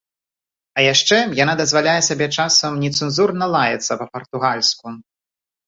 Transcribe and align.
А 0.79 0.85
яшчэ 0.93 1.19
яна 1.39 1.55
дазваляе 1.59 1.93
сабе 2.09 2.27
часам 2.39 2.81
нецэнзурна 2.87 3.53
лаяцца 3.59 4.01
па-партугальску. 4.03 4.99